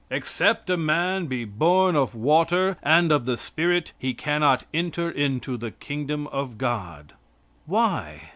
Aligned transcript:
"Except 0.09 0.67
a 0.67 0.77
man 0.77 1.27
be 1.27 1.45
born 1.45 1.95
of 1.95 2.15
water 2.15 2.75
and 2.81 3.11
of 3.11 3.25
the 3.25 3.37
Spirit 3.37 3.93
he 3.99 4.15
cannot 4.15 4.65
enter 4.73 5.11
into 5.11 5.57
the 5.57 5.69
Kingdom 5.69 6.25
of 6.29 6.57
God." 6.57 7.13
Why? 7.67 8.29